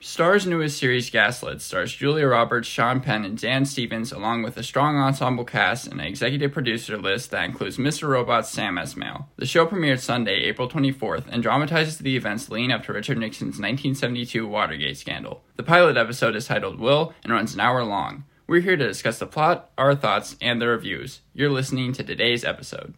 [0.00, 4.62] Starz newest series, Gaslit, stars Julia Roberts, Sean Penn, and Dan Stevens, along with a
[4.62, 8.08] strong ensemble cast and an executive producer list that includes Mr.
[8.08, 9.26] Robot's Sam Esmail.
[9.36, 13.60] The show premiered Sunday, April 24th, and dramatizes the events leading up to Richard Nixon's
[13.60, 15.42] 1972 Watergate scandal.
[15.56, 18.24] The pilot episode is titled Will and runs an hour long.
[18.46, 21.20] We're here to discuss the plot, our thoughts, and the reviews.
[21.34, 22.94] You're listening to today's episode.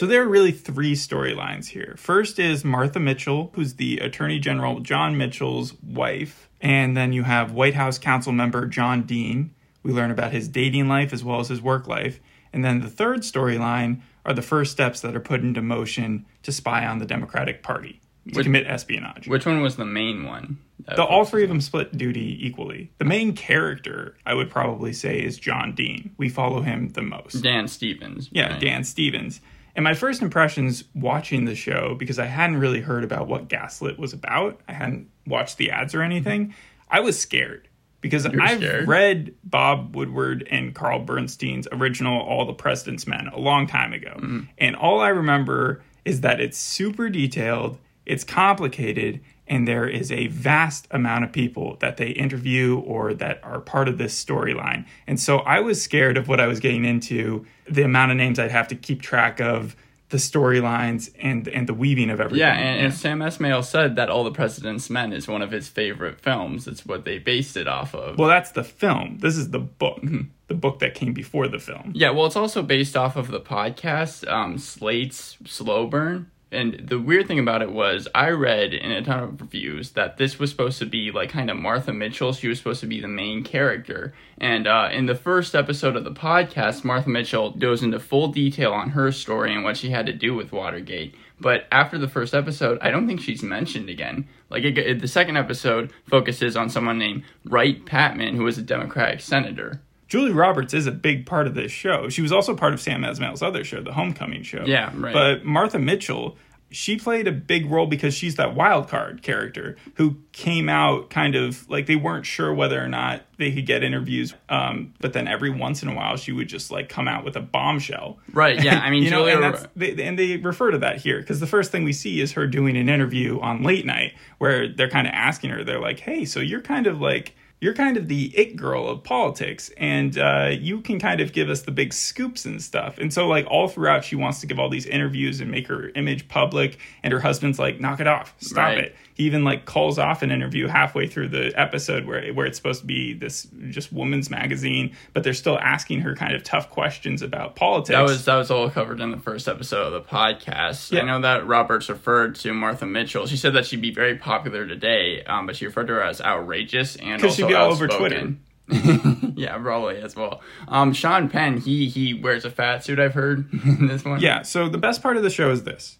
[0.00, 1.94] So there are really three storylines here.
[1.98, 6.48] First is Martha Mitchell, who's the Attorney General John Mitchell's wife.
[6.58, 9.54] And then you have White House Council member John Dean.
[9.82, 12.18] We learn about his dating life as well as his work life.
[12.50, 16.50] And then the third storyline are the first steps that are put into motion to
[16.50, 19.28] spy on the Democratic Party, to Which- commit espionage.
[19.28, 20.60] Which one was the main one?
[20.86, 22.90] the, all three of them split duty equally.
[22.96, 26.14] The main character, I would probably say, is John Dean.
[26.16, 27.42] We follow him the most.
[27.42, 28.30] Dan Stevens.
[28.32, 28.60] Yeah, right?
[28.62, 29.42] Dan Stevens.
[29.74, 33.98] And my first impressions watching the show, because I hadn't really heard about what Gaslit
[33.98, 36.54] was about, I hadn't watched the ads or anything,
[36.88, 37.68] I was scared.
[38.00, 38.88] Because were I've scared?
[38.88, 44.14] read Bob Woodward and Carl Bernstein's original All the President's Men a long time ago.
[44.16, 44.40] Mm-hmm.
[44.56, 50.28] And all I remember is that it's super detailed, it's complicated, and there is a
[50.28, 54.86] vast amount of people that they interview or that are part of this storyline.
[55.08, 58.38] And so I was scared of what I was getting into, the amount of names
[58.38, 59.76] I'd have to keep track of,
[60.10, 62.40] the storylines, and and the weaving of everything.
[62.40, 65.68] Yeah, and, and Sam Esmail said that All the President's Men is one of his
[65.68, 66.66] favorite films.
[66.66, 68.18] It's what they based it off of.
[68.18, 69.18] well, that's the film.
[69.18, 70.00] This is the book,
[70.48, 71.92] the book that came before the film.
[71.94, 76.28] yeah, well, it's also based off of the podcast, um, Slate's Slow Burn.
[76.52, 80.16] And the weird thing about it was, I read in a ton of reviews that
[80.16, 82.32] this was supposed to be like kind of Martha Mitchell.
[82.32, 84.14] She was supposed to be the main character.
[84.38, 88.72] And uh, in the first episode of the podcast, Martha Mitchell goes into full detail
[88.72, 91.14] on her story and what she had to do with Watergate.
[91.38, 94.26] But after the first episode, I don't think she's mentioned again.
[94.50, 99.20] Like it, the second episode focuses on someone named Wright Patman, who was a Democratic
[99.20, 99.80] senator.
[100.10, 102.08] Julie Roberts is a big part of this show.
[102.08, 104.64] She was also part of Sam Esmail's other show, the Homecoming show.
[104.66, 105.14] Yeah, right.
[105.14, 106.36] But Martha Mitchell,
[106.72, 111.36] she played a big role because she's that wild card character who came out kind
[111.36, 114.34] of like they weren't sure whether or not they could get interviews.
[114.48, 117.36] Um, but then every once in a while, she would just like come out with
[117.36, 118.18] a bombshell.
[118.32, 120.96] Right, yeah, I mean, you know, Julia and that's they, and they refer to that
[120.96, 124.14] here because the first thing we see is her doing an interview on late night
[124.38, 127.74] where they're kind of asking her, they're like, "Hey, so you're kind of like." You're
[127.74, 131.62] kind of the it girl of politics, and uh, you can kind of give us
[131.62, 132.96] the big scoops and stuff.
[132.98, 135.90] And so, like all throughout, she wants to give all these interviews and make her
[135.90, 136.78] image public.
[137.02, 138.78] And her husband's like, "Knock it off, stop Right.
[138.78, 142.56] it." He even like calls off an interview halfway through the episode where where it's
[142.56, 146.70] supposed to be this just woman's magazine, but they're still asking her kind of tough
[146.70, 147.90] questions about politics.
[147.94, 150.90] That was that was all covered in the first episode of the podcast.
[150.92, 151.02] Yeah.
[151.02, 153.26] I know that Roberts referred to Martha Mitchell.
[153.26, 156.22] She said that she'd be very popular today, um, but she referred to her as
[156.22, 158.40] outrageous and also she'd all over outspoken.
[159.36, 160.40] yeah, probably as well.
[160.68, 163.00] Um, Sean Penn, he he wears a fat suit.
[163.00, 164.20] I've heard in this one.
[164.20, 165.98] Yeah, so the best part of the show is this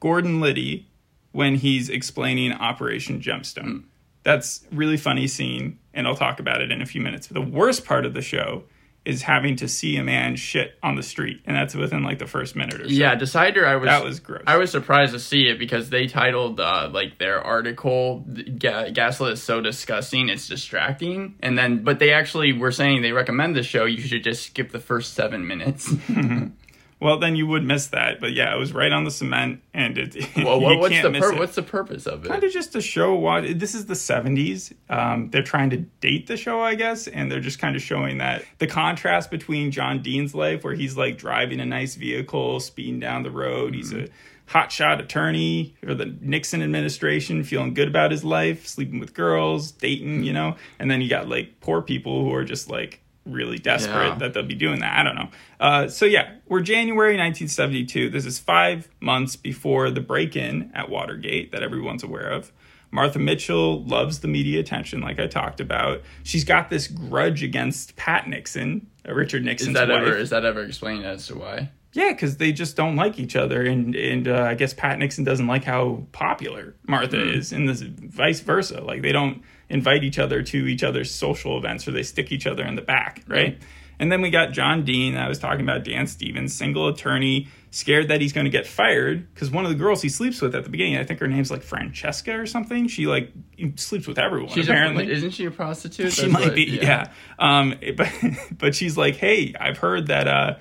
[0.00, 0.86] Gordon Liddy,
[1.32, 3.84] when he's explaining Operation Gemstone.
[4.22, 7.26] That's really funny scene, and I'll talk about it in a few minutes.
[7.26, 8.64] But the worst part of the show
[9.04, 12.26] is having to see a man shit on the street, and that's within like the
[12.26, 12.94] first minute or so.
[12.94, 13.66] Yeah, Decider.
[13.66, 14.42] I was That was gross.
[14.46, 18.20] I was surprised to see it because they titled uh, like their article
[18.58, 23.12] Ga- "Gaslit is so disgusting, it's distracting," and then but they actually were saying they
[23.12, 23.84] recommend the show.
[23.84, 25.92] You should just skip the first seven minutes.
[27.00, 28.20] Well, then you would miss that.
[28.20, 30.14] But yeah, it was right on the cement, and it.
[30.36, 31.38] well, you what, what's can't the miss pur- it.
[31.38, 32.28] what's the purpose of it?
[32.28, 36.26] kind of just to show what this is the 70s um, they're trying to date
[36.26, 40.02] the show i guess and they're just kind of showing that the contrast between john
[40.02, 44.08] dean's life where he's like driving a nice vehicle speeding down the road he's a
[44.48, 50.22] hotshot attorney for the nixon administration feeling good about his life sleeping with girls dating
[50.22, 54.08] you know and then you got like poor people who are just like really desperate
[54.08, 54.14] Yeah.
[54.18, 54.98] that they'll be doing that.
[54.98, 55.28] I don't know.
[55.60, 58.10] Uh, so yeah, we're January 1972.
[58.10, 62.52] This is five months before the break-in at Watergate that everyone's aware of.
[62.90, 66.02] Martha Mitchell loves the media attention, like I talked about.
[66.22, 69.70] She's got this grudge against Pat Nixon, uh, Richard Nixon.
[69.70, 70.02] is that wife.
[70.02, 71.70] ever is that ever explained as to why?
[71.92, 75.24] Yeah, because they just don't like each other, and and uh, I guess Pat Nixon
[75.24, 77.30] doesn't like how popular Martha Hmm.
[77.30, 78.80] is, and this vice versa.
[78.80, 82.46] Like they don't invite each other to each other's social events, or they stick each
[82.46, 83.58] other in the back, right?
[83.98, 85.16] And then we got John Dean.
[85.16, 89.32] I was talking about Dan Stevens, single attorney, scared that he's going to get fired
[89.32, 91.50] because one of the girls he sleeps with at the beginning, I think her name's
[91.50, 92.88] like Francesca or something.
[92.88, 93.30] She like
[93.76, 94.50] sleeps with everyone.
[94.52, 96.12] She's apparently, a, isn't she a prostitute?
[96.12, 96.78] she That's might what- be.
[96.82, 97.10] Yeah.
[97.38, 98.08] Um, but
[98.58, 100.54] but she's like, hey, I've heard that uh,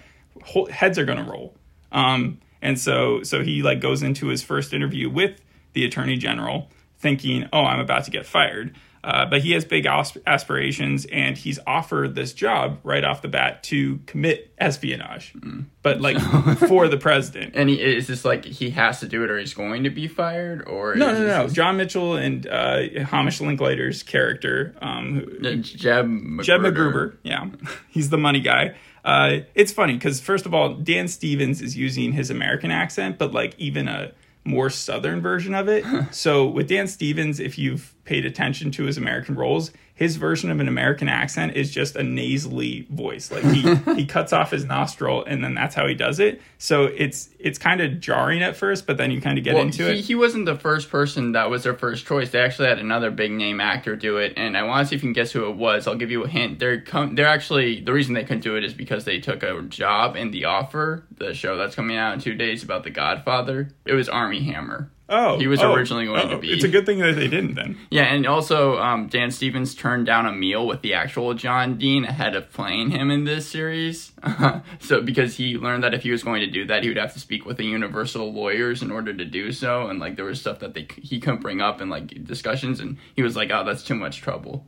[0.69, 1.55] heads are going to roll.
[1.91, 5.41] Um, and so so he like goes into his first interview with
[5.73, 6.69] the attorney general,
[6.99, 8.75] thinking, oh, I'm about to get fired.
[9.03, 13.61] Uh, but he has big aspirations, and he's offered this job right off the bat
[13.63, 15.65] to commit espionage, Mm.
[15.81, 16.17] but like
[16.69, 17.53] for the president.
[17.55, 20.07] And he is this like he has to do it or he's going to be
[20.07, 21.47] fired or No, no, no.
[21.49, 26.43] John Mitchell and uh, Hamish Linklater's character, um, who, Jeb Magruder.
[26.43, 27.47] Jeb Magruder, yeah,
[27.89, 28.75] he's the money guy.
[29.03, 33.33] Uh, it's funny because first of all, Dan Stevens is using his American accent, but
[33.33, 34.13] like even a
[34.45, 35.85] more southern version of it.
[36.11, 40.59] so with Dan Stevens, if you've paid attention to his American roles, his version of
[40.59, 43.31] an American accent is just a nasally voice.
[43.31, 46.41] Like he he cuts off his nostril and then that's how he does it.
[46.57, 49.63] So it's it's kind of jarring at first, but then you kind of get Well,
[49.65, 50.05] into he, it.
[50.05, 52.31] he wasn't the first person that was their first choice.
[52.31, 55.03] They actually had another big name actor do it, and I want to see if
[55.03, 55.87] you can guess who it was.
[55.87, 56.57] I'll give you a hint.
[56.59, 59.61] They're com- they're actually the reason they couldn't do it is because they took a
[59.63, 63.69] job in The Offer, the show that's coming out in two days about The Godfather.
[63.85, 64.89] It was Armie Hammer.
[65.13, 66.51] Oh, He was oh, originally going to oh, be.
[66.51, 67.77] It's a good thing that they didn't then.
[67.91, 72.03] Yeah, and also um, Dan Stevens turned down a meal with the actual John Dean
[72.03, 74.11] ahead of playing him in this series.
[74.79, 77.13] so because he learned that if he was going to do that, he would have
[77.13, 80.39] to speak with the Universal lawyers in order to do so, and like there was
[80.41, 83.63] stuff that they he couldn't bring up in like discussions, and he was like, "Oh,
[83.63, 84.65] that's too much trouble."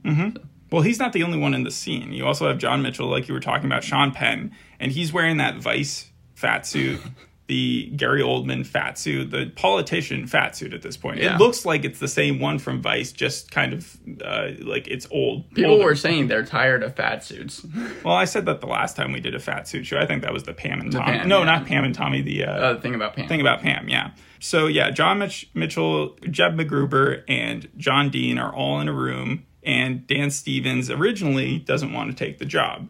[0.71, 2.11] Well, he's not the only one in the scene.
[2.11, 5.37] You also have John Mitchell, like you were talking about, Sean Penn, and he's wearing
[5.37, 6.99] that Vice fat suit,
[7.47, 11.19] the Gary Oldman fat suit, the politician fat suit at this point.
[11.19, 11.35] Yeah.
[11.35, 15.07] It looks like it's the same one from Vice, just kind of uh, like it's
[15.11, 15.49] old.
[15.53, 15.85] People older.
[15.85, 17.63] were saying they're tired of fat suits.
[18.03, 19.99] Well, I said that the last time we did a fat suit show.
[19.99, 21.19] I think that was the Pam and Tommy.
[21.19, 21.45] Pam, no, yeah.
[21.45, 22.21] not Pam and Tommy.
[22.21, 23.27] The uh, Uh, the thing about Pam.
[23.27, 24.11] thing about Pam, yeah.
[24.39, 29.45] So yeah, John Mitch- Mitchell, Jeb Magruder, and John Dean are all in a room,
[29.63, 32.87] and Dan Stevens originally doesn't want to take the job.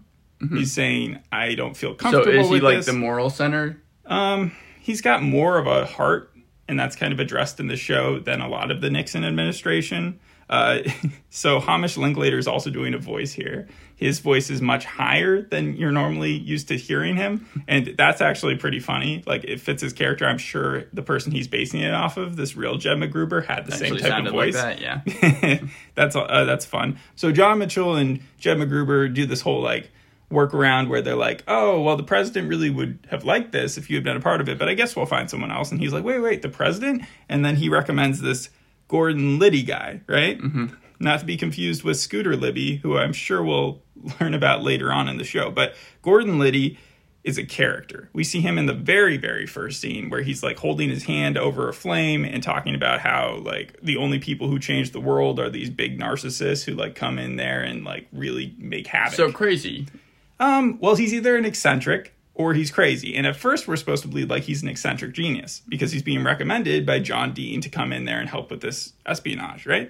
[0.50, 2.06] He's saying, "I don't feel Mm-hmm.
[2.06, 3.82] so comfortable is he with like this." the moral center?
[4.06, 6.32] Um, he's got more of a heart,
[6.68, 10.20] and that's kind of addressed in the show than a lot of the Nixon administration.
[10.50, 10.80] Uh,
[11.30, 13.68] so Hamish Linklater is also doing a voice here.
[13.96, 18.58] His voice is much higher than you're normally used to hearing him, and that's actually
[18.58, 19.24] pretty funny.
[19.26, 20.26] Like it fits his character.
[20.26, 23.72] I'm sure the person he's basing it off of, this real Jeb Magruder, had the
[23.72, 24.54] same type of voice.
[24.54, 24.82] like that.
[24.82, 25.60] Yeah.
[25.96, 27.00] that's uh, that's fun.
[27.16, 29.90] So John Mitchell and Jeb Magruder do this whole like
[30.32, 33.96] workaround where they're like, "Oh, well, the president really would have liked this if you
[33.96, 35.94] had been a part of it, but I guess we'll find someone else." And he's
[35.94, 38.50] like, "Wait, wait, the president?" And then he recommends this
[38.88, 40.40] Gordon Liddy guy, right?
[40.40, 40.68] Mm-hmm.
[41.00, 43.82] Not to be confused with Scooter Libby, who I'm sure we'll
[44.20, 45.52] learn about later on in the show.
[45.52, 46.78] But Gordon Liddy
[47.26, 48.08] is a character.
[48.14, 51.40] We see him in the very, very first scene where he's like holding his hand
[51.40, 55.40] over a flame and talking about how like the only people who change the world
[55.40, 59.16] are these big narcissists who like come in there and like really make havoc.
[59.16, 59.88] So crazy.
[60.40, 63.16] Um, well, he's either an eccentric or he's crazy.
[63.16, 66.24] And at first, we're supposed to believe like he's an eccentric genius because he's being
[66.24, 69.90] recommended by John Dean to come in there and help with this espionage, right?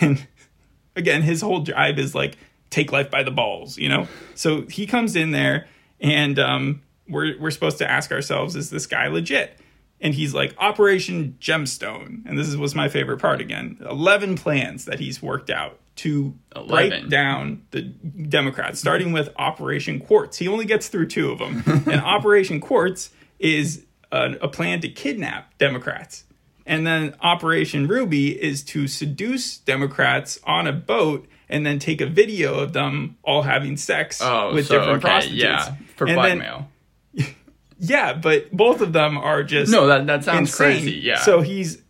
[0.00, 0.26] And
[0.96, 2.36] again, his whole drive is like
[2.70, 4.08] take life by the balls, you know.
[4.34, 5.68] So he comes in there,
[6.00, 9.58] and um, we're we're supposed to ask ourselves, is this guy legit?
[10.00, 13.78] And he's like Operation Gemstone, and this is was my favorite part again.
[13.88, 16.34] Eleven plans that he's worked out to
[16.68, 17.08] break 11.
[17.08, 20.38] down the Democrats, starting with Operation Quartz.
[20.38, 24.88] He only gets through two of them, and Operation Quartz is a, a plan to
[24.88, 26.24] kidnap Democrats.
[26.66, 32.06] And then Operation Ruby is to seduce Democrats on a boat and then take a
[32.06, 35.42] video of them all having sex Oh, with so different okay, prostitutes.
[35.44, 36.68] yeah, for And then- blackmail.
[37.78, 40.82] yeah, but both of them are just No, that that sounds insane.
[40.82, 40.90] crazy.
[40.98, 41.18] Yeah.
[41.20, 41.80] So he's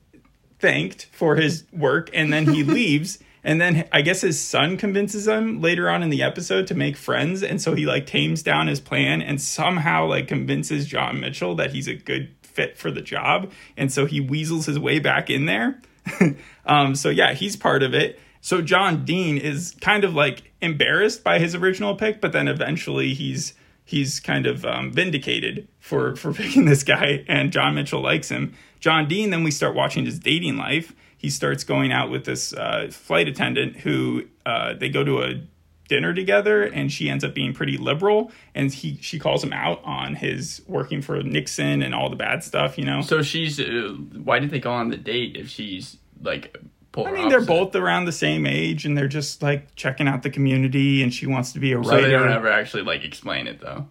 [0.59, 3.19] thanked for his work and then he leaves.
[3.47, 6.97] And then I guess his son convinces him later on in the episode to make
[6.97, 7.45] friends.
[7.45, 11.71] And so he like tames down his plan and somehow like convinces John Mitchell that
[11.71, 13.53] he's a good fit for the job.
[13.76, 15.81] And so he weasels his way back in there.
[16.67, 18.19] um, so yeah, he's part of it.
[18.41, 23.15] So John Dean is kind of like embarrassed by his original pick, but then eventually
[23.15, 28.29] he's he's kind of um, vindicated for for picking this guy, and John Mitchell likes
[28.29, 28.55] him.
[28.81, 29.31] John Dean.
[29.31, 30.93] Then we start watching his dating life.
[31.26, 35.40] He starts going out with this uh, flight attendant who uh, they go to a
[35.88, 39.80] dinner together, and she ends up being pretty liberal, and he she calls him out
[39.83, 42.78] on his working for Nixon and all the bad stuff.
[42.78, 43.00] You know.
[43.00, 43.59] So she's.
[43.59, 46.56] Uh, why did they go on the date if she's like?
[46.97, 50.30] I mean, they're both around the same age, and they're just like checking out the
[50.30, 51.90] community, and she wants to be a writer.
[51.90, 53.88] So they don't ever actually like explain it though.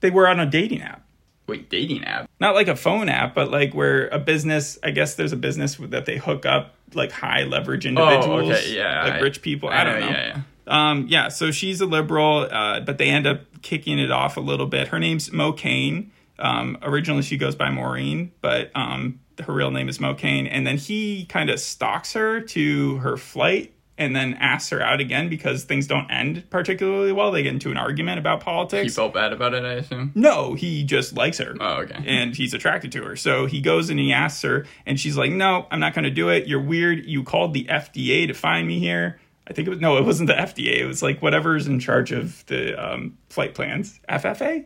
[0.00, 1.04] they were on a dating app.
[1.48, 2.30] Wait, dating app?
[2.38, 5.76] not like a phone app, but like where a business, I guess there's a business
[5.80, 9.68] that they hook up like high leverage individuals, Oh, okay, yeah, like I- rich people.
[9.68, 10.06] I, don't know.
[10.08, 10.42] Yeah, yeah.
[10.90, 14.40] Um, yeah, so she's a liberal, uh, but they end up kicking it off a
[14.40, 14.88] little bit.
[14.88, 16.12] Her name's Mo Kane.
[16.38, 20.46] Um, originally, she goes by Maureen, but um, her real name is Mo Kane.
[20.46, 25.00] And then he kind of stalks her to her flight and then asks her out
[25.00, 27.30] again because things don't end particularly well.
[27.32, 28.84] They get into an argument about politics.
[28.84, 30.12] He felt bad about it, I assume.
[30.14, 32.02] no, he just likes her Oh, okay.
[32.06, 33.16] and he's attracted to her.
[33.16, 36.10] So he goes and he asks her, and she's like, "No, I'm not going to
[36.10, 36.46] do it.
[36.46, 37.04] You're weird.
[37.06, 40.28] You called the FDA to find me here." I think it was no, it wasn't
[40.28, 40.76] the FDA.
[40.78, 44.64] It was like whatever's in charge of the um, flight plans, FFA.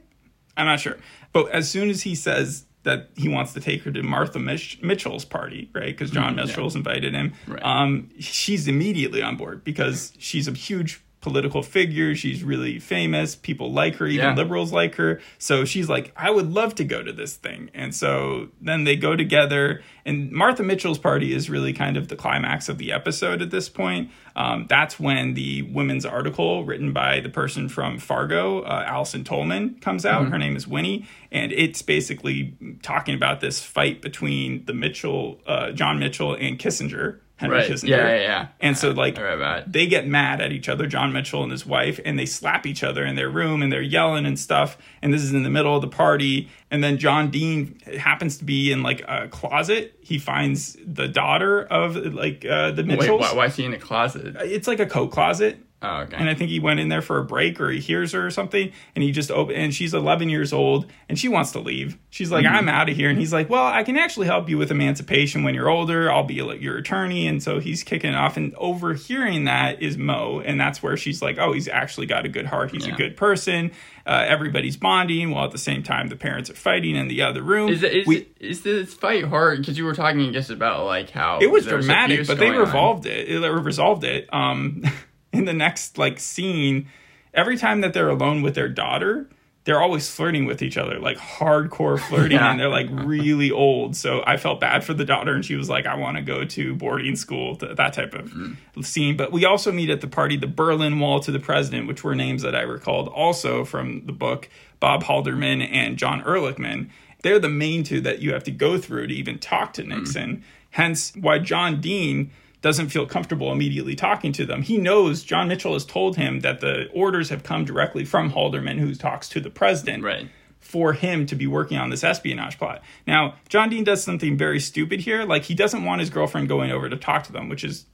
[0.57, 0.99] I'm not sure.
[1.33, 4.83] But as soon as he says that he wants to take her to Martha Mich-
[4.83, 5.87] Mitchell's party, right?
[5.87, 7.33] Because John Mitchell's invited him.
[7.47, 7.63] Right.
[7.65, 12.15] Um, she's immediately on board because she's a huge political figure.
[12.15, 13.35] She's really famous.
[13.35, 14.07] People like her.
[14.07, 14.35] Even Yeah.
[14.35, 15.21] liberals like her.
[15.39, 17.71] So she's like, I would love to go to this thing.
[17.73, 19.83] And so then they go together.
[20.05, 23.69] And Martha Mitchell's party is really kind of the climax of the episode at this
[23.69, 24.11] point.
[24.35, 29.77] Um, that's when the women's article written by the person from Fargo, uh, Allison Tolman,
[29.81, 30.29] comes out.
[30.29, 31.07] Her name is Winnie.
[31.31, 37.19] And it's basically talking about this fight between the Mitchell, uh, John Mitchell, and Kissinger.
[37.43, 37.71] Henry Right.
[37.71, 37.89] Kissinger.
[37.89, 38.49] Yeah, yeah, yeah.
[38.61, 39.73] And so, like, I read about it.
[39.73, 42.83] they get mad at each other, John Mitchell and his wife, and they slap each
[42.83, 44.79] other in their room and they're yelling and stuff.
[45.03, 46.49] And this is in the middle of the party.
[46.71, 49.95] And then John Dean happens to be in like a closet.
[50.01, 53.21] He finds the daughter of like uh, the Wait, Mitchells.
[53.21, 54.37] why, why is he in a closet?
[54.41, 55.59] It's like a coat closet.
[55.83, 56.17] Oh, okay.
[56.17, 58.31] And I think he went in there for a break or he hears her or
[58.31, 58.71] something.
[58.95, 61.99] And he just open and she's 11 years old and she wants to leave.
[62.11, 62.55] She's like, Mm-hmm.
[62.55, 63.11] I'm out of here.
[63.11, 66.11] And he's like, Well, I can actually help you with emancipation when you're older.
[66.11, 67.27] I'll be your attorney.
[67.27, 68.37] And so he's kicking it off.
[68.37, 70.41] And overhearing that is Mo.
[70.45, 72.71] And that's where she's like, Oh, he's actually got a good heart.
[72.71, 72.95] He's Yeah.
[72.95, 73.73] a good person.
[74.05, 77.41] Uh, everybody's bonding while at the same time the parents are fighting in the other
[77.43, 77.69] room.
[77.69, 79.59] Is, it, is, We- is this fight hard?
[79.61, 82.49] Because you were talking, I guess, about like how it was dramatic, abuse but they
[82.51, 82.57] on.
[82.59, 83.29] revolved it.
[83.29, 84.29] It resolved it.
[84.33, 84.83] Um,
[85.33, 86.89] in the next like scene,
[87.35, 89.29] every time that they're alone with their daughter,
[89.65, 92.51] they're always flirting with each other, like hardcore flirting, Yeah.
[92.51, 93.95] and they're like really old.
[93.95, 96.45] So I felt bad for the daughter, and she was like, "I want to go
[96.45, 98.83] to boarding school." th- That type of mm-hmm.
[98.83, 99.17] scene.
[99.17, 102.17] But we also meet at the party the Berlin Wall to the President, which were
[102.17, 104.49] names that I recalled also from the book.
[104.81, 106.91] Bob Haldeman and John Ehrlichman.
[107.23, 109.97] They're the main two that you have to go through to even talk to mm-hmm.
[109.97, 110.45] Nixon.
[110.71, 112.33] Hence, why John Dean
[112.63, 114.63] doesn't feel comfortable immediately talking to them.
[114.63, 118.79] He knows John Mitchell has told him that the orders have come directly from Haldeman,
[118.79, 120.29] who talks to the president Right.
[120.61, 122.83] for him to be working on this espionage plot.
[123.07, 125.25] Now, John Dean does something very stupid here.
[125.25, 127.87] Like, he doesn't want his girlfriend going over to talk to them, which is,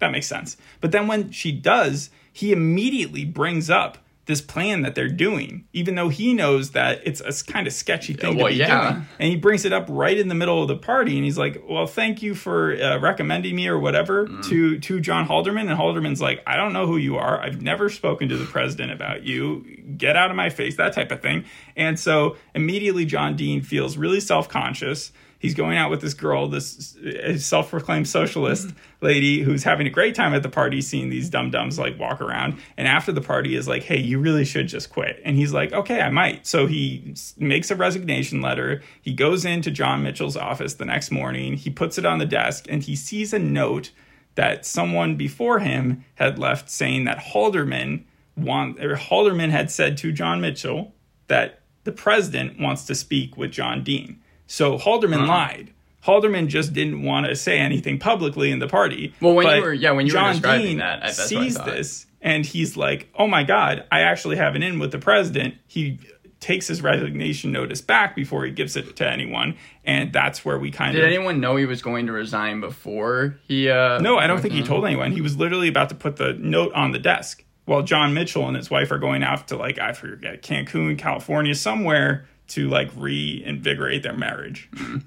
[0.00, 0.56] that makes sense.
[0.80, 5.94] But then when she does, he immediately brings up this plan that they're doing, even
[5.96, 8.92] though he knows that it's a kind of sketchy thing well, to be yeah.
[8.92, 9.06] doing.
[9.18, 11.62] And he brings it up right in the middle of the party, and he's like,
[11.68, 14.44] "Well, thank you for uh, recommending me or whatever Mm.
[14.48, 17.40] to to John Haldeman." And Haldeman's like, "I don't know who you are.
[17.40, 19.64] I've never spoken to the president about you.
[19.96, 21.44] Get out of my face." That type of thing.
[21.76, 25.12] And so immediately, John Dean feels really self conscious.
[25.44, 28.70] He's going out with this girl, this uh, self proclaimed socialist
[29.02, 32.22] lady who's having a great time at the party, seeing these dum dums like walk
[32.22, 32.56] around.
[32.78, 35.20] And after the party, is like, hey, you really should just quit.
[35.22, 36.46] And he's like, okay, I might.
[36.46, 38.82] So he makes a resignation letter.
[39.02, 41.58] He goes into John Mitchell's office the next morning.
[41.58, 43.90] He puts it on the desk and he sees a note
[44.36, 50.10] that someone before him had left saying that Haldeman want or Haldeman had said to
[50.10, 50.94] John Mitchell
[51.28, 54.20] that the president wants to speak with John Dean.
[54.46, 55.70] So Haldeman lied.
[56.02, 59.14] Haldeman just didn't want to say anything publicly in the party.
[59.20, 62.06] Well, when you were- yeah, when you were John describing Dean that, I- sees this
[62.20, 65.98] and he's like, "Oh my God, I actually have an in with the president." He
[66.40, 70.70] takes his resignation notice back before he gives it to anyone, and that's where we
[70.70, 73.70] kind Did of Did anyone know he was going to resign before he?
[73.70, 75.12] uh no, I don't think he told anyone.
[75.12, 78.58] He was literally about to put the note on the desk while John Mitchell and
[78.58, 84.02] his wife are going out to like I forget Cancun, California, somewhere to like reinvigorate
[84.02, 84.68] their marriage.
[84.74, 84.98] Mm-hmm.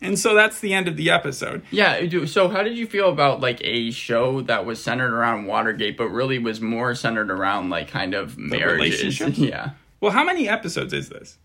[0.00, 1.62] and so that's the end of the episode.
[1.70, 2.00] Yeah.
[2.06, 5.96] do- So, how did you feel about like a show that was centered around Watergate,
[5.96, 9.20] but really was more centered around like kind of marriages?
[9.38, 9.70] Yeah.
[10.00, 11.38] Well, how many episodes is this?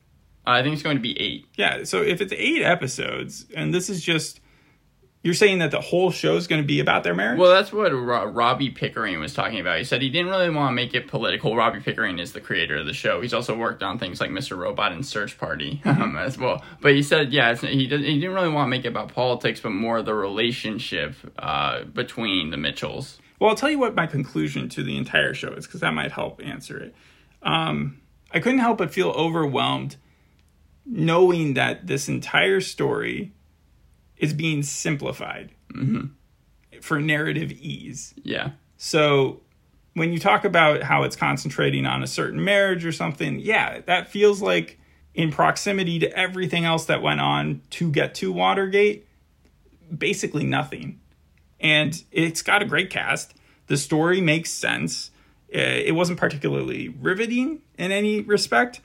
[0.46, 1.46] I think it's going to be eight.
[1.58, 4.40] Yeah, so if it's eight episodes, and this is just,
[5.22, 7.40] you're saying that the whole show is going to be about their marriage?
[7.40, 9.78] Well, that's what Ro- Robbie Pickering was talking about.
[9.78, 11.56] He said he didn't really want to make it political.
[11.58, 13.20] Robbie Pickering is the creator of the show.
[13.20, 14.58] He's also worked on things like Mr.
[14.58, 16.64] Robot and Search Party um, as well.
[16.80, 19.14] But he said, yeah, it's, he did, he didn't really want to make it about
[19.14, 23.20] politics, but more the relationship uh, between the Mitchells.
[23.40, 26.12] Well, I'll tell you what my conclusion to the entire show is because that might
[26.12, 26.96] help answer it.
[27.42, 29.98] Um, I couldn't help but feel overwhelmed
[30.86, 33.34] knowing that this entire story
[34.20, 35.52] is being simplified
[36.82, 38.14] for narrative ease.
[38.24, 38.52] Yeah.
[38.78, 39.42] So
[39.94, 44.10] when you talk about how it's concentrating on a certain marriage or something, yeah, that
[44.10, 44.80] feels like
[45.14, 49.08] in proximity to everything else that went on to get to Watergate,
[49.96, 51.00] basically nothing.
[51.60, 53.34] And it's got a great cast.
[53.68, 55.12] The story makes sense.
[55.54, 58.82] Uh, It wasn't particularly riveting in any respect.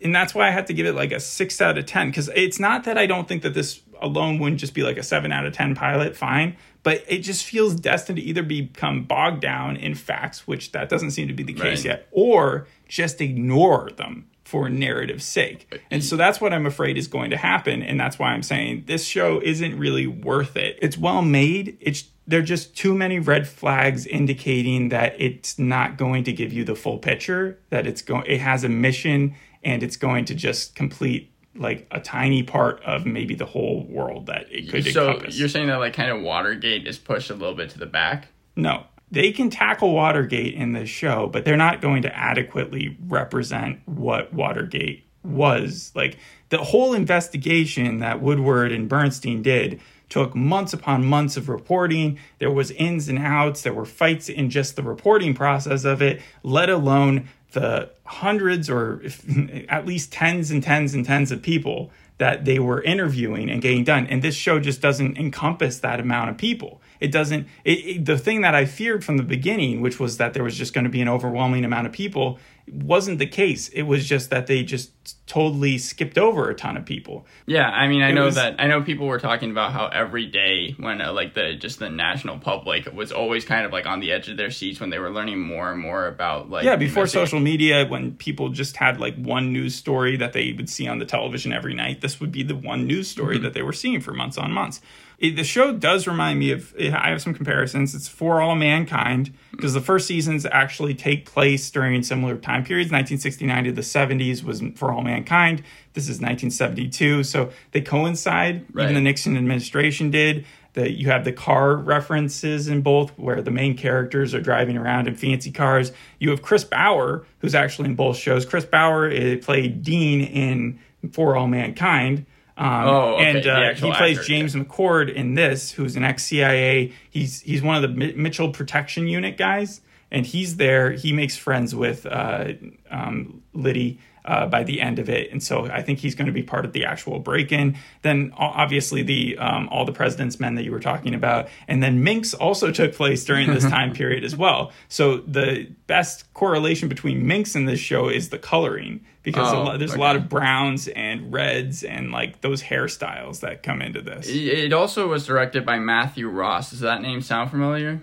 [0.00, 2.08] And that's why I had to give it like a six out of 10.
[2.10, 5.02] Because it's not that I don't think that this alone wouldn't just be like a
[5.02, 6.56] seven out of 10 pilot, fine.
[6.82, 11.12] But it just feels destined to either become bogged down in facts, which that doesn't
[11.12, 11.84] seem to be the case Right.
[11.86, 15.80] yet, or just ignore them for narrative's sake.
[15.90, 17.82] And so that's what I'm afraid is going to happen.
[17.82, 20.78] And that's why I'm saying this show isn't really worth it.
[20.82, 21.78] It's well made.
[21.80, 26.52] It's there are just too many red flags indicating that it's not going to give
[26.52, 30.34] you the full picture, that it's going it has a mission and it's going to
[30.34, 35.08] just complete like a tiny part of maybe the whole world that it could So
[35.10, 35.38] encompass.
[35.38, 38.28] you're saying that like kind of Watergate is pushed a little bit to the back?
[38.56, 38.84] No.
[39.10, 44.32] They can tackle Watergate in this show, but they're not going to adequately represent what
[44.32, 45.92] Watergate was.
[45.94, 46.18] Like
[46.48, 49.80] the whole investigation that Woodward and Bernstein did
[50.14, 52.16] took months upon months of reporting.
[52.38, 56.22] There was ins and outs, there were fights in just the reporting process of it,
[56.44, 59.24] let alone the hundreds or if,
[59.68, 63.82] at least tens and tens and tens of people that they were interviewing and getting
[63.82, 64.06] done.
[64.06, 66.80] And this show just doesn't encompass that amount of people.
[67.00, 67.48] It doesn't.
[67.64, 70.56] It, it, the thing that I feared from the beginning, which was that there was
[70.56, 73.68] just going to be an overwhelming amount of people, wasn't the case.
[73.68, 74.90] It was just that they just
[75.26, 77.26] totally skipped over a ton of people.
[77.46, 80.26] Yeah, I mean, I know was- that I know people were talking about how every
[80.26, 84.00] day when uh, like the just the national public was always kind of like on
[84.00, 86.76] the edge of their seats when they were learning more and more about like Yeah,
[86.76, 90.88] before social media, when people just had like one news story that they would see
[90.88, 93.72] on the television every night, this would be the one news story that they were
[93.72, 94.80] seeing for months on months.
[95.18, 96.74] It, the show does remind me of.
[96.78, 97.94] I have some comparisons.
[97.94, 102.90] It's For All Mankind because the first seasons actually take place during similar time periods.
[102.90, 105.62] 1969 to the 70s was For All Mankind.
[105.92, 108.66] This is 1972, so they coincide.
[108.72, 108.84] Right.
[108.84, 110.44] Even the Nixon administration did.
[110.74, 115.06] The, you have the car references in both, where the main characters are driving around
[115.06, 115.92] in fancy cars.
[116.18, 118.44] You have Chris Bauer, who's actually in both shows.
[118.44, 120.80] Chris Bauer uh, played Dean in
[121.12, 122.26] For All Mankind.
[122.56, 126.24] Um, Oh, okay, and uh, he plays actor, James McCord in this, who's an ex
[126.24, 126.92] CIA.
[127.10, 130.92] He's he's one of the Mi- Mitchell Protection Unit guys, and he's there.
[130.92, 132.52] He makes friends with uh,
[132.90, 136.32] um, Liddy uh, by the end of it, and so I think he's going to
[136.32, 137.76] be part of the actual break-in.
[138.02, 142.02] Then obviously the um, all the President's Men that you were talking about, and then
[142.02, 144.72] Minx also took place during this time period as well.
[144.88, 149.62] So the best correlation between Minx and this show is the coloring because a Oh,
[149.64, 154.00] lot, there's a lot of browns and reds and like those hairstyles that come into
[154.02, 154.26] this.
[154.28, 156.70] It also was directed by Matthew Ross.
[156.70, 158.00] Does that name sound familiar?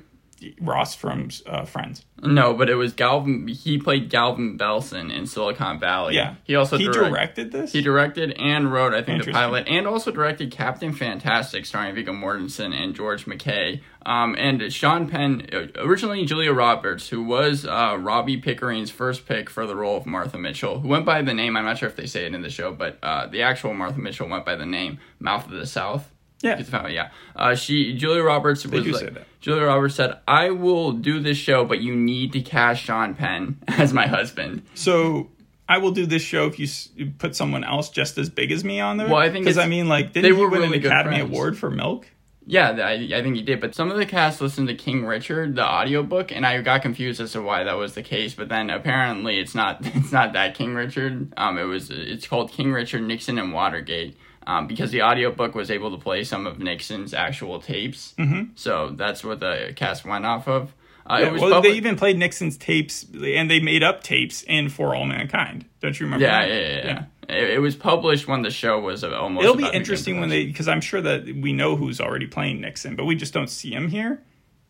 [0.60, 2.06] Ross from uh, Friends.
[2.24, 3.48] No, but it was Galvin.
[3.48, 6.16] He played Galvin Belson in Silicon Valley.
[6.16, 7.72] Yeah, He also he direct- directed this.
[7.72, 12.14] He directed and wrote, I think, the pilot, and also directed Captain Fantastic, starring Viggo
[12.14, 13.82] Mortensen and George McKay.
[14.06, 19.66] Um, and Sean Penn, originally Julia Roberts, who was uh, Robbie Pickering's first pick for
[19.68, 22.08] the role of Martha Mitchell, who went by the name, I'm not sure if they
[22.08, 25.00] say it in the show, but uh, the actual Martha Mitchell went by the name
[25.20, 26.11] Mouth of the South.
[26.42, 26.62] Yeah.
[26.64, 27.10] Found- yeah.
[27.36, 29.26] Uh, she Julia Roberts was like.
[29.42, 33.58] Julia Roberts said, "I will do this show, but you need to cast Sean Penn
[33.68, 35.30] as my husband." So
[35.70, 38.52] I will do this show if you s- you put someone else just as big
[38.52, 39.08] as me on there.
[39.08, 41.16] Well, I think because I mean, like, didn't he were win really an good Academy
[41.18, 41.30] friends.
[41.32, 42.08] Award for Milk?
[42.48, 43.62] Yeah, I, I think he did.
[43.62, 47.22] But some of the cast listened to King Richard, the audiobook, and I got confused
[47.22, 48.34] as to why that was the case.
[48.34, 49.86] But then apparently it's not.
[49.96, 51.32] It's not that King Richard.
[51.38, 51.90] Um, it was.
[51.92, 54.18] It's called King Richard Nixon and Watergate.
[54.48, 58.16] Um, because the audiobook was able to play some of Nixon's actual tapes.
[58.18, 58.54] Mm-hmm.
[58.56, 60.74] So that's what the cast went off of.
[61.06, 64.04] Uh, Yeah, it was well, public- they even played Nixon's tapes, and they made up
[64.04, 65.66] tapes in For All Mankind.
[65.80, 66.26] Don't you remember?
[66.26, 66.50] yeah, that?
[66.50, 66.86] yeah, yeah.
[66.86, 67.36] yeah.
[67.36, 69.44] It, it was published when the show was almost.
[69.44, 72.02] It'll be about to begin interesting when they, because I'm sure that we know who's
[72.02, 74.22] already playing Nixon, but we just don't see him here.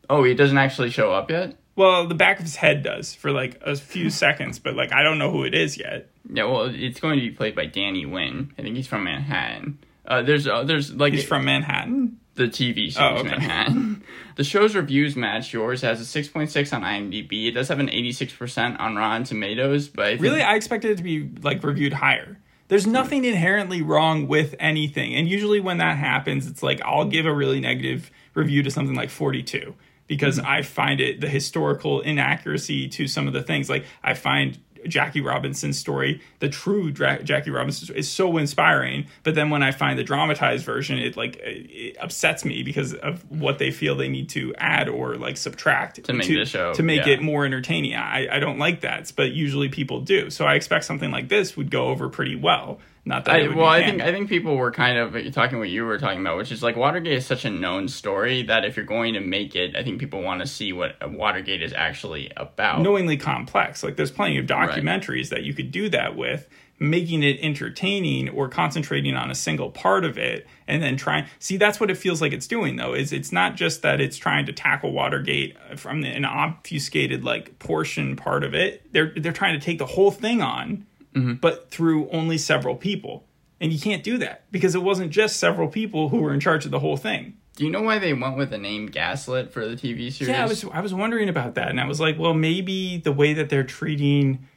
[0.10, 1.56] Oh, he doesn't actually show up yet.
[1.76, 5.04] Well, the back of his head does for like a few seconds, but like I
[5.04, 6.10] don't know who it is yet.
[6.32, 8.54] Yeah, well, it's going to be played by Danny Wynn.
[8.58, 9.80] I think he's from Manhattan.
[10.06, 12.18] Uh, there's uh, there's like He's from Manhattan.
[12.36, 13.30] the TV series Oh, okay.
[13.30, 14.04] Manhattan.
[14.36, 15.84] the show's reviews match yours.
[15.84, 17.48] It has a 6.6 on IMDb.
[17.48, 21.04] It does have an 86% on Rotten Tomatoes, but I Really, I expected it to
[21.04, 22.38] be like reviewed higher.
[22.68, 27.26] There's nothing inherently wrong with anything, and usually when that happens, it's like I'll give
[27.26, 29.76] a really negative review to something like 42
[30.12, 30.46] because mm-hmm.
[30.46, 33.70] I find it the historical inaccuracy to some of the things.
[33.70, 39.06] Like I find Jackie Robinson's story, the true Dra- Jackie Robinson story, is so inspiring.
[39.24, 43.24] But then when I find the dramatized version, it like it upsets me because of
[43.32, 46.84] what they feel they need to add or like subtract To make the show, to
[46.84, 47.14] make yeah.
[47.14, 47.96] it more entertaining.
[47.96, 50.30] I, I don't like that, but usually people do.
[50.30, 52.82] So I expect something like this would go over pretty well.
[53.04, 55.86] Not that I, well, I think I think people were kind of talking what you
[55.86, 58.86] were talking about, which is like Watergate is such a known story that if you're
[58.86, 62.82] going to make it, I think people want to see what Watergate is actually about.
[62.82, 63.84] knowingly complex.
[63.84, 68.50] Like there's plenty of documentaries that you could do that with, making it entertaining or
[68.50, 72.22] concentrating on a single part of it and then trying see that's what it feels
[72.22, 76.04] like it's doing though is it's not just that it's trying to tackle Watergate from
[76.04, 78.92] an obfuscated like portion part of it.
[78.94, 81.34] They're they're trying to take the whole thing on Mm-hmm.
[81.36, 83.26] but through only several people.
[83.60, 86.66] And you can't do that because it wasn't just several people who were in charge
[86.66, 87.38] of the whole thing.
[87.58, 90.30] Do you know why they went with the name Gaslit for the TV series?
[90.30, 93.12] Yeah, I was I was wondering about that, and I was like, well, maybe the
[93.12, 94.48] way that they're treating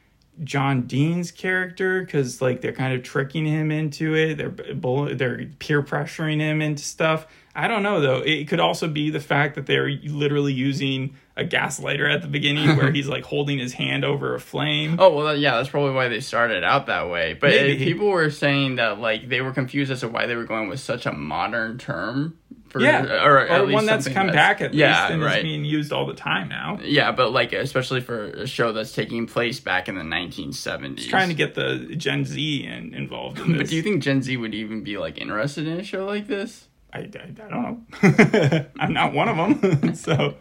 [0.43, 5.45] John Dean's character, because like they're kind of tricking him into it, they're bull- they're
[5.59, 7.27] peer pressuring him into stuff.
[7.55, 8.17] I don't know though.
[8.17, 12.75] It could also be the fact that they're literally using a gaslighter at the beginning,
[12.77, 14.97] where he's like holding his hand over a flame.
[14.99, 17.33] Oh well, yeah, that's probably why they started out that way.
[17.33, 17.85] But uh, Maybe.
[17.85, 20.79] people were saying that like they were confused as to why they were going with
[20.79, 22.37] such a modern term
[22.75, 25.37] for yeah, or, or, one that's come back at yeah, least and right.
[25.37, 26.77] is being used all the time now.
[26.83, 31.07] Yeah, but like especially for a show that's taking place back in the 1970s.
[31.07, 33.57] Trying to get the Gen Z in, involved in this.
[33.59, 36.27] But do you think Gen Z would even be like interested in a show like
[36.27, 36.67] this?
[36.95, 38.65] I, I, I don't know.
[38.79, 40.35] I'm not one of them, so.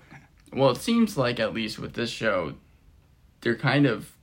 [0.52, 2.54] Well, it seems like at least with this show,
[3.40, 4.14] they're kind of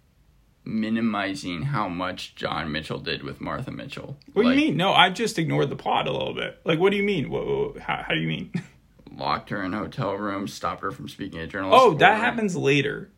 [0.63, 4.17] minimizing how much John Mitchell did with Martha Mitchell.
[4.33, 4.77] What like, do you mean?
[4.77, 6.59] No, I just ignored the plot a little bit.
[6.63, 7.29] Like, what do you mean?
[7.29, 8.53] What, how, how do you mean?
[9.15, 11.83] Locked her in a hotel room, stopped her from speaking to journalists.
[11.83, 13.11] Oh, that happens later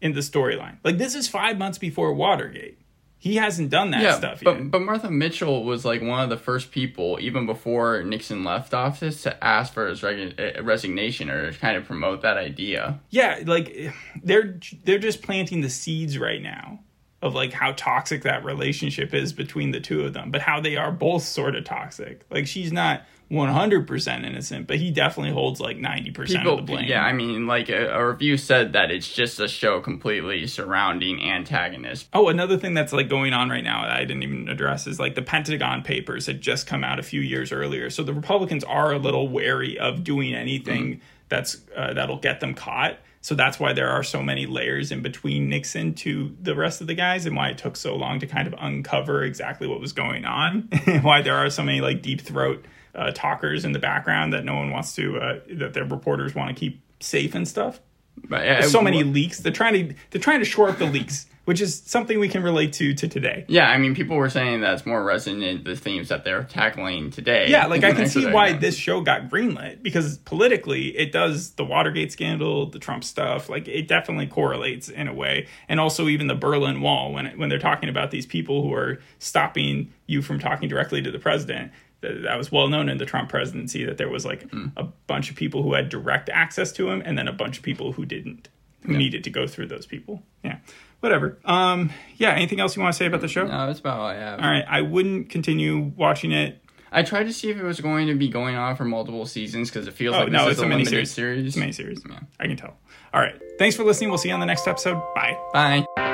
[0.00, 0.76] in the storyline.
[0.84, 2.78] Like, this is five months before Watergate.
[3.22, 4.70] He hasn't done that Yeah, stuff but yet.
[4.72, 9.22] but Martha Mitchell was like one of the first people, even before Nixon left office,
[9.22, 12.98] to ask for his uh, resignation or kind of promote that idea.
[13.10, 13.92] yeah, like
[14.24, 16.80] they're they're just planting the seeds right now
[17.22, 20.76] of like how toxic that relationship is between the two of them, but how they
[20.76, 22.22] are both sort of toxic.
[22.28, 26.84] Like she's not 100% innocent, but he definitely holds like 90% of People, the blame.
[26.86, 31.22] yeah, I mean, like a, a review said that it's just a show completely surrounding
[31.22, 32.08] antagonists.
[32.12, 35.00] Oh, another thing that's like going on right now that I didn't even address is
[35.00, 38.64] like the Pentagon Papers had just come out a few years earlier, so the Republicans
[38.64, 42.98] are a little wary of doing anything that's uh, that'll get them caught.
[43.22, 46.86] So that's why there are so many layers in between Nixon to the rest of
[46.88, 49.92] the guys, and why it took so long to kind of uncover exactly what was
[49.92, 52.64] going on, and why there are so many like deep throat
[52.94, 56.48] uh, talkers in the background that no one wants to uh, that their reporters want
[56.48, 57.80] to keep safe and stuff
[58.28, 59.38] But so many leaks.
[59.38, 62.42] They're trying to they're trying to shore up the leaks, which is something we can
[62.42, 63.44] relate to to today.
[63.48, 67.48] Yeah, I mean, people were saying that's more resonant the themes that they're tackling today.
[67.48, 71.64] Yeah, like I can see why this show got greenlit because politically it does the
[71.64, 76.26] Watergate scandal, the Trump stuff, like it definitely correlates in a way, and also even
[76.26, 80.38] the Berlin Wall when when they're talking about these people who are stopping you from
[80.38, 81.72] talking directly to the president.
[82.02, 84.44] Th- That was well known in the Trump presidency that there was like
[84.76, 87.62] a bunch of people who had direct access to him, and then a bunch of
[87.64, 88.48] people who didn't,
[88.84, 90.22] who needed to go through those people.
[90.44, 90.58] Yeah,
[91.00, 91.38] whatever.
[91.44, 92.32] Um, yeah.
[92.32, 93.46] Anything else you want to say about the show?
[93.46, 94.40] No, that's about all I have.
[94.40, 96.58] All right, I wouldn't continue watching it
[96.94, 99.70] I tried to see if it was going to be going on for multiple seasons
[99.70, 101.10] because it feels Oh, like no, this it's is a a mini series.
[101.10, 101.46] series.
[101.46, 102.02] It's a mini series.
[102.06, 102.18] Yeah.
[102.38, 102.76] I can tell.
[103.14, 103.34] All right.
[103.58, 104.10] Thanks for listening.
[104.10, 105.00] We'll see you on the next episode.
[105.14, 105.38] Bye.
[105.54, 106.11] Bye.